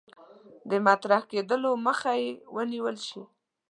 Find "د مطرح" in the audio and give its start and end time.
0.69-1.21